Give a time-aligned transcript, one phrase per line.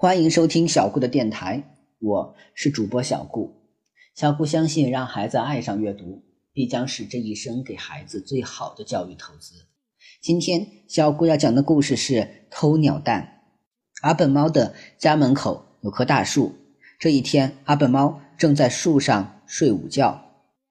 [0.00, 3.64] 欢迎收听小顾的电台，我是主播小顾。
[4.14, 6.22] 小顾相信，让孩子爱上阅读，
[6.52, 9.54] 必将是这一生给孩子最好的教育投资。
[10.22, 13.40] 今天，小顾要讲的故事是偷鸟蛋。
[14.00, 16.54] 阿本猫的家门口有棵大树，
[17.00, 20.22] 这一天，阿本猫正在树上睡午觉，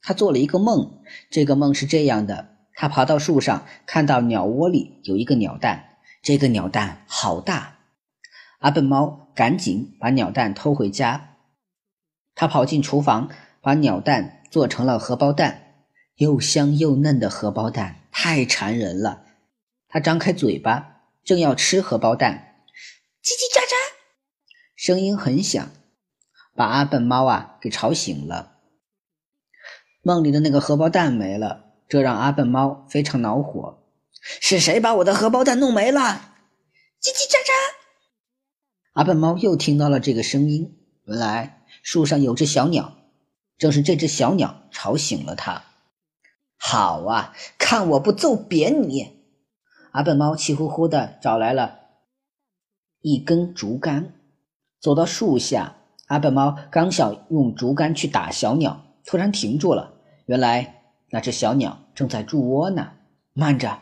[0.02, 1.02] 他做了一个梦。
[1.30, 7.77] 这个梦是这样的：他爬到树上，看到鸟窝里有一个鸟蛋，这个鸟蛋好大。
[8.59, 11.35] 阿笨猫赶紧把鸟蛋偷回家，
[12.34, 13.29] 他跑进厨房，
[13.61, 19.25] 把鸟蛋做成了荷包蛋，又香又嫩的荷包蛋太馋人了。
[19.88, 22.63] 他张开嘴巴，正要吃荷包蛋，
[23.23, 23.73] 叽叽喳喳，
[24.76, 25.70] 声音很响，
[26.55, 28.57] 把阿笨猫啊给吵醒了。
[30.01, 33.84] 梦里的那个荷包蛋没了，这让阿笨猫非常恼火。
[34.20, 36.34] 是谁把我的荷包蛋弄没了？
[36.99, 37.87] 叽叽喳喳。
[38.97, 42.95] 阿笨猫又听到了这个声音，原来树上有只小鸟，
[43.59, 45.62] 正是这只小鸟吵醒了它。
[46.57, 49.21] 好啊，看我不揍扁你！
[49.91, 51.77] 阿笨猫气呼呼的找来了
[53.01, 54.13] 一根竹竿，
[54.79, 55.76] 走到树下。
[56.07, 59.93] 阿笨猫刚想用竹竿去打小鸟，突然停住了。
[60.26, 62.93] 原来那只小鸟正在筑窝呢。
[63.34, 63.77] 慢着，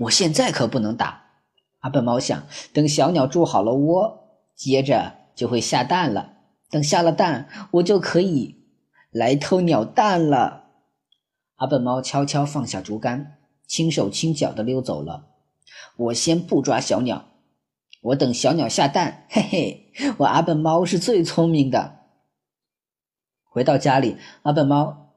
[0.00, 1.22] 我现在可不能打。
[1.78, 2.42] 阿笨猫想，
[2.74, 4.19] 等小鸟筑好了窝。
[4.60, 6.34] 接着就会下蛋了，
[6.68, 8.56] 等下了蛋，我就可以
[9.10, 10.64] 来偷鸟蛋了。
[11.54, 15.28] 阿笨猫悄悄放下竹竿，轻手轻脚的溜走了。
[15.96, 17.24] 我先不抓小鸟，
[18.02, 19.24] 我等小鸟下蛋。
[19.30, 22.00] 嘿嘿，我阿笨猫是最聪明的。
[23.44, 25.14] 回到家里，阿笨猫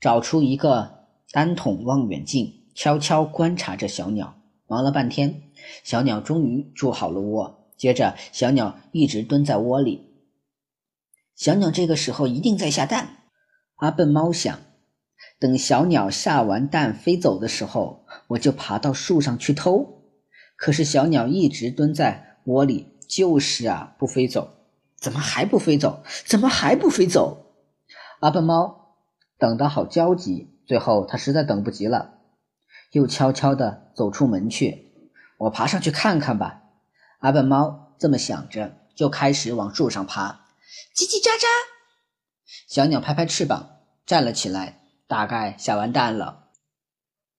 [0.00, 4.36] 找出一个单筒望远镜，悄悄观察着小鸟。
[4.66, 7.63] 忙了半天，小鸟终于筑好了窝。
[7.84, 10.06] 接着，小鸟一直蹲在窝里。
[11.36, 13.18] 小鸟这个时候一定在下蛋。
[13.74, 14.58] 阿笨猫想，
[15.38, 20.02] 等小鸟下完蛋飞走的时候，我就爬到树上去偷。
[20.56, 24.50] 可是小鸟一直蹲在窝里，就是啊，不飞走。
[24.96, 26.02] 怎么还不飞走？
[26.24, 27.52] 怎么还不飞走？
[28.20, 28.96] 阿笨猫
[29.38, 30.58] 等得好焦急。
[30.66, 32.14] 最后，他实在等不及了，
[32.92, 35.10] 又悄悄地走出门去。
[35.36, 36.62] 我爬上去看看吧。
[37.24, 40.44] 阿笨猫这么想着，就开始往树上爬。
[40.94, 41.46] 叽叽喳喳，
[42.68, 46.50] 小鸟拍拍翅膀站了起来，大概下完蛋了。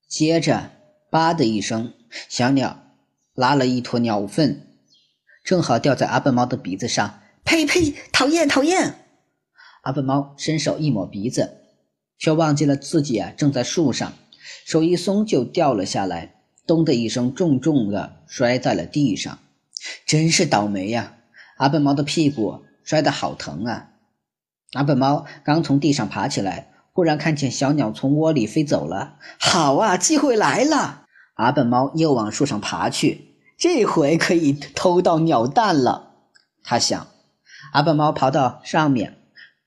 [0.10, 0.72] 接着，
[1.12, 1.94] 吧的一声，
[2.28, 2.82] 小鸟
[3.36, 4.76] 拉了一坨鸟粪，
[5.44, 7.22] 正好掉在阿笨猫的鼻子上。
[7.44, 9.06] 呸呸，讨厌讨厌！
[9.84, 11.62] 阿笨猫伸手一抹鼻子，
[12.18, 14.14] 却忘记了自己啊正在树上，
[14.66, 19.38] 手一松就掉了下来，咚的一声，重重的摔在了地上。
[20.06, 21.14] 真是倒霉呀！
[21.58, 23.92] 阿笨猫的屁股摔得好疼啊！
[24.74, 29.18] 阿笨猫刚从地上爬起来，忽然看见小鸟从窝里飞走了。
[29.40, 31.06] 好啊，机会来了！
[31.36, 36.14] 阿笨猫又往树上爬去，这回可以偷到鸟蛋了。
[36.64, 37.08] 他想，
[37.74, 39.18] 阿笨猫爬到上面，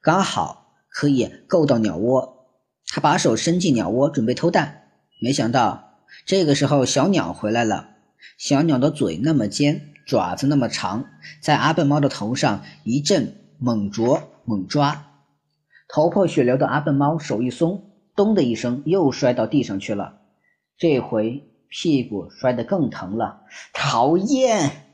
[0.01, 2.47] 刚好可以够到鸟窝。
[2.91, 4.89] 他把手伸进鸟窝，准备偷蛋。
[5.21, 7.91] 没想到，这个时候小鸟回来了。
[8.37, 9.95] 小鸟的嘴那么尖。
[10.09, 11.05] 爪子那么长，
[11.39, 15.05] 在阿笨猫的头上一阵猛啄猛抓，
[15.87, 20.23] 头破血流的阿笨猫手一松，咚的一声又摔到地上去了。
[20.79, 23.43] 这回屁股摔得更疼了，
[23.75, 24.87] 讨厌！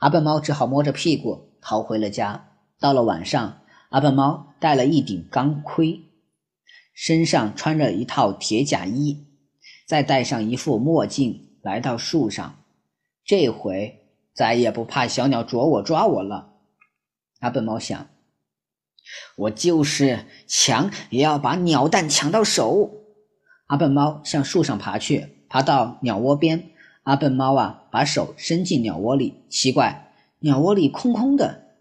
[0.00, 2.48] 阿笨猫只好摸着屁股逃回了家。
[2.80, 6.00] 到了晚上，阿笨猫戴了一顶钢盔，
[6.92, 9.24] 身上穿着一套铁甲衣，
[9.86, 12.56] 再戴上一副墨镜，来到树上。
[13.24, 14.04] 这回。
[14.38, 16.52] 再也不怕小鸟啄我抓我了，
[17.40, 18.06] 阿笨猫想。
[19.34, 22.88] 我就是抢也要把鸟蛋抢到手。
[23.66, 26.70] 阿笨猫向树上爬去，爬到鸟窝边。
[27.02, 31.74] 阿笨猫啊，把手伸进鸟窝里，奇怪，鸟窝里空空的，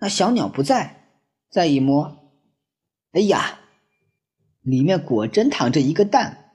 [0.00, 1.08] 那小鸟不在。
[1.50, 2.30] 再一摸，
[3.10, 3.58] 哎呀，
[4.62, 6.52] 里面果真躺着一个蛋。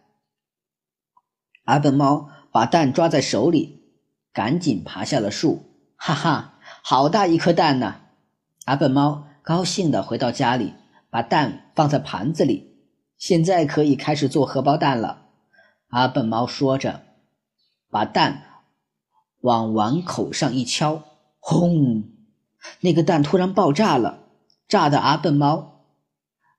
[1.65, 3.80] 阿笨猫把蛋抓在手里。
[4.33, 5.63] 赶紧爬下了树，
[5.95, 7.95] 哈哈，好大一颗蛋呢！
[8.65, 10.73] 阿笨猫高兴地回到家里，
[11.09, 12.75] 把蛋放在盘子里，
[13.17, 15.23] 现在可以开始做荷包蛋了。
[15.89, 17.01] 阿笨猫说着，
[17.89, 18.43] 把蛋
[19.41, 21.03] 往碗口上一敲，
[21.39, 22.03] 轰！
[22.79, 24.19] 那个蛋突然爆炸了，
[24.67, 25.87] 炸的阿笨猫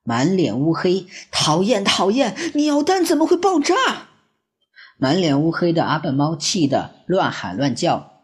[0.03, 1.07] 满脸乌黑。
[1.31, 2.37] 讨厌，讨厌！
[2.55, 4.09] 鸟蛋怎么会爆炸？
[5.03, 8.21] 满脸乌黑的阿笨猫气得乱喊乱叫。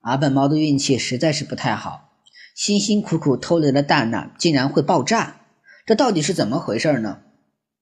[0.00, 2.14] 阿笨猫的运气实在是不太好，
[2.54, 5.42] 辛辛苦苦偷来的蛋呢，竟然会爆炸，
[5.84, 7.18] 这到底是怎么回事呢？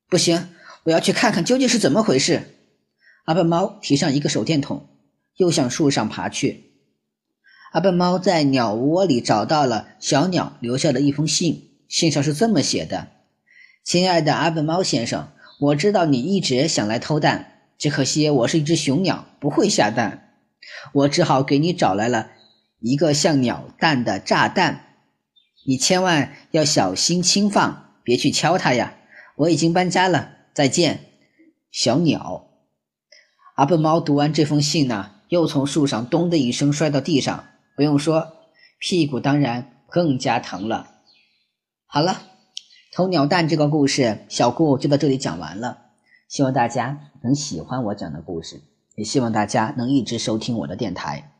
[0.09, 0.49] 不行，
[0.83, 2.43] 我要去看看究竟是怎么回事。
[3.27, 4.89] 阿笨猫提上一个手电筒，
[5.37, 6.73] 又向树上爬去。
[7.71, 13.07] 阿笨猫在鸟窝里找到了小鸟留下的一封信，信上是这么写的
[13.87, 15.29] ：“亲爱的阿笨猫先生，
[15.61, 17.50] 我知道你一直想来偷蛋，
[17.81, 20.29] 只可惜我是一只雄鸟，不会下蛋。”
[20.93, 22.31] 我只好给你找来了
[22.79, 24.97] 一个像鸟蛋的炸弹，
[25.67, 28.95] 你千万要小心轻放，别去敲它呀！
[29.37, 31.07] 我已经搬家了，再见，
[31.73, 32.47] 小鸟。
[33.57, 38.33] 阿笨猫读完这封信呢，又从树上咚的一声摔到地上，不用说，
[38.79, 40.91] 屁股当然更加疼了。
[41.87, 42.23] 好了，
[42.93, 45.90] 偷鸟蛋这个故事，小顾就到这里讲完了。
[46.31, 48.63] 希望大家能喜欢我讲的故事。
[48.95, 51.33] 也希望大家能一直收听我的电台，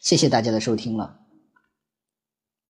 [0.00, 1.23] 谢谢大家的收听了。